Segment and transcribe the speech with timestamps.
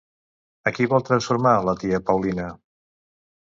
[0.71, 2.49] A qui vol transformar la tia Paulina?